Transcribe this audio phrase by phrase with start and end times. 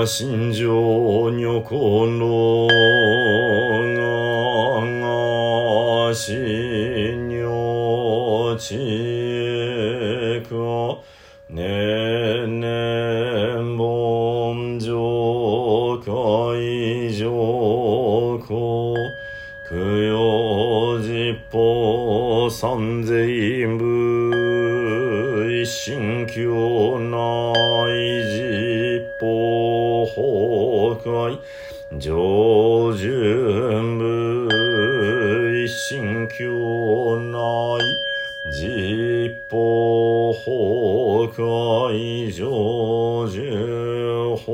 [0.00, 2.66] が心情女子の
[6.08, 10.54] が心女知恵か
[11.50, 17.28] ねねんぼん上海上
[18.48, 18.94] 皇
[19.68, 23.84] 供養実法三千部
[25.62, 26.98] 一心教
[31.00, 31.38] 崩壊
[31.98, 32.12] 上
[32.96, 34.48] 順部
[35.52, 37.38] 一心教内
[38.52, 39.56] 実法
[40.44, 42.46] 崩壊上
[43.28, 44.48] 順法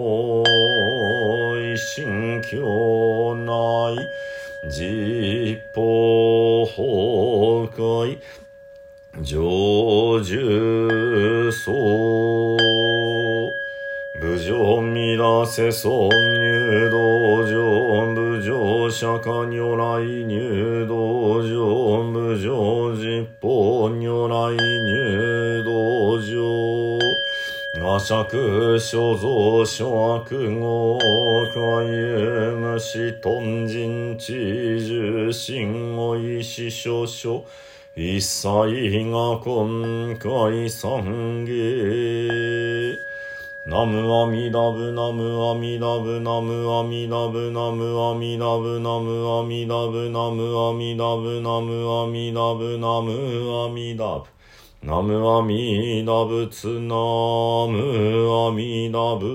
[1.60, 3.96] 一心教内
[4.68, 5.82] 実法
[6.76, 8.18] 崩壊
[9.22, 12.75] 成就層部上見
[15.16, 26.36] らせ尊入道場部上釈迦如来入道場部上実法如来入道場
[27.96, 37.42] 阿釈所蔵諸悪語海へ無頓人知重心を意志少々
[37.94, 38.48] 一切
[39.10, 43.05] が今回三芸
[43.68, 53.10] ナムアミダブナムアミダブナムアミダブナムアミダブナムアミダブナムアミダブナムアミダブナム
[53.64, 54.28] アミダブ
[54.84, 56.94] ナムアミダブツナ
[57.66, 59.26] ムアミダブ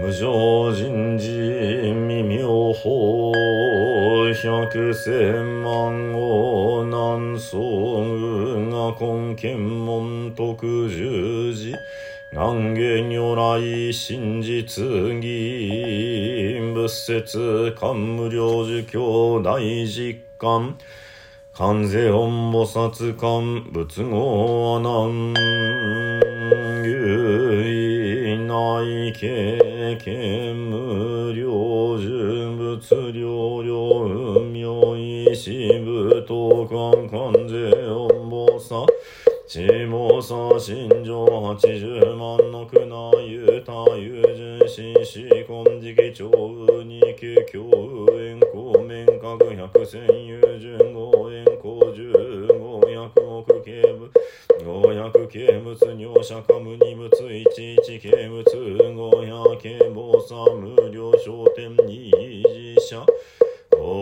[0.00, 1.28] 無常人事
[2.08, 3.38] 未妙法
[4.34, 7.58] 百千万号南宋
[8.98, 11.72] 根検門徳十字
[12.32, 20.76] 南下如来真実義仏説漢無量寿教大実感
[21.52, 25.34] 観世音菩薩観仏語阿南。
[26.84, 31.46] 有意内経験無量
[31.98, 37.70] 寿仏量量運妙意志武道観観世
[38.58, 38.84] さ
[39.46, 41.86] 地もさ心情八十
[42.16, 54.10] 万の苦難ゆた友人心死根敷長右に気境右円光面角百千友人五円光十五百億警部
[54.66, 58.37] 五百警物尿釈無二物一一警物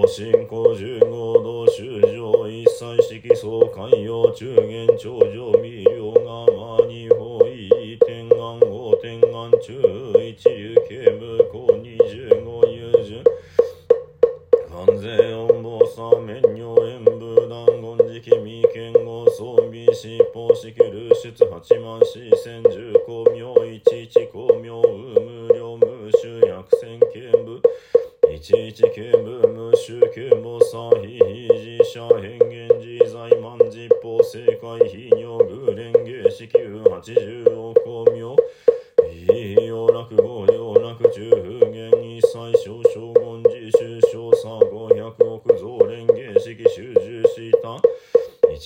[0.06, 9.74] 信仰十五道修上一切色相海洋中元頂上未了がマニホイ天眼五天眼中
[10.22, 13.24] 一流警部公二十五優順
[14.70, 16.40] 関税音菩薩面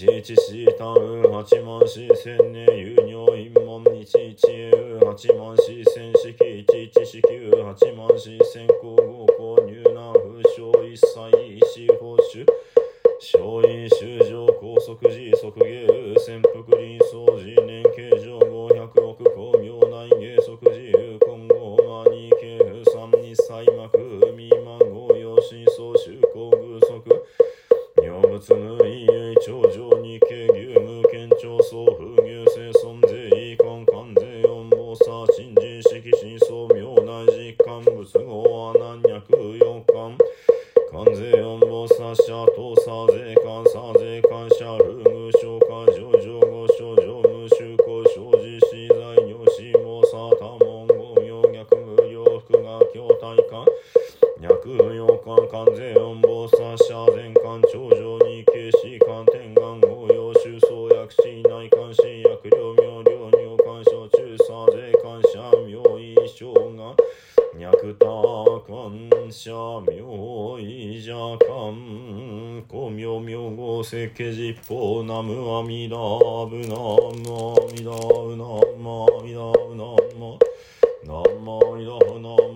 [0.00, 11.04] 一一したう八万四千年有尿陰門一一う八万四千式一一四九八万四千項合購入難不詳一切
[11.46, 12.46] 意思報酬
[13.20, 15.86] 小院修上高速時速芸
[16.16, 23.90] 潜伏臨床時年形状五百億光明内芸速自由今後マニ系不三二歳幕
[24.34, 27.02] 未満合用真相修行偶速
[28.00, 29.89] 尿物無意唯頂上
[73.82, 78.44] じっぽうなむあみだぶなむあみだぶな
[78.76, 79.84] むあみだぶな
[80.18, 80.38] む
[81.06, 82.49] なむあみだぶなむ。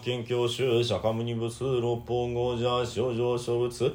[0.00, 3.92] 県教習釈迦牟尼仏六方五者症状小仏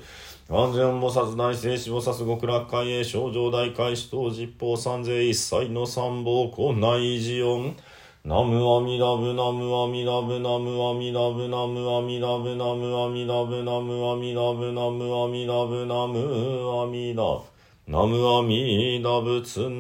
[0.50, 7.76] 安全菩薩大聖子菩薩極楽会へ症状大開始等実法三世一切の三宝庫内寺音
[8.26, 17.53] ナムアミダブナムアミダブナムアミダブナムアミダブナムアミダブナムアミダブナムアミダブナムアミダブ
[17.86, 19.76] ナムアミダ仏ナム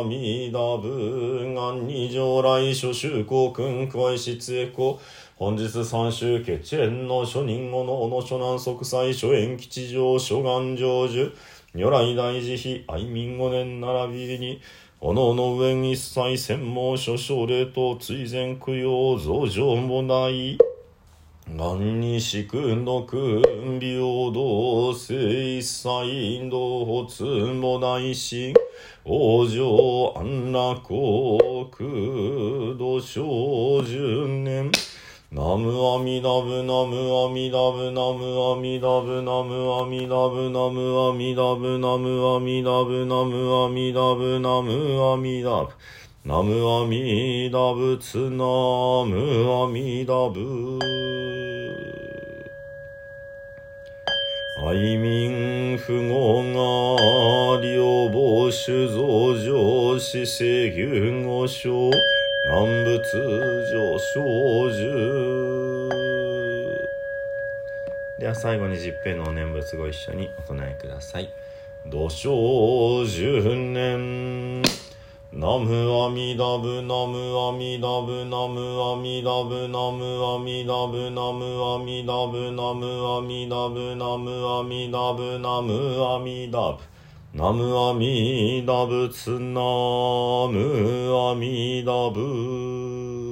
[0.00, 5.00] アミダブガン二条来諸宗公君加え失栄公
[5.36, 11.30] 本日三州決縁の諸人後のの諸南即祭諸縁吉祥諸願成就
[11.74, 14.60] 如来大慈悲愛民五年並びに
[15.00, 20.58] おのの上一切専門諸奨礼と追善供養増上もない
[21.58, 23.42] 万に四苦の苦
[23.80, 23.98] 平
[24.32, 28.54] 等性一切同発もないし
[29.04, 34.70] 往生安楽国土小十年。
[35.32, 45.72] ナムアミダブナムアミダブナムアミダブナムアミダブナムアミダブナムアミダブナムアミダブナムアミダブ。
[46.28, 48.44] ナムアミダ仏ナ
[49.06, 50.78] ムアミダブ
[54.62, 61.90] 愛民不合が両母酒増上死生牛語症
[62.50, 63.02] 南仏
[63.72, 65.88] 上小寿
[68.18, 71.32] では最後に十平のお念仏ご一緒にお唱えください。
[71.86, 73.40] 土生十
[73.72, 74.62] 年
[75.30, 86.82] ナムアミダブナムアミダブナムアミダブナムアミダブナムアミダブナムアミダブナムアミダブナムアミダブ
[87.34, 89.10] ナムアミダブ。
[89.10, 89.60] ツナ
[90.48, 93.27] ムアミダブ。